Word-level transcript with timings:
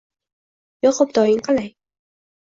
-Yoqimtoying 0.85 1.43
qalay? 1.49 1.69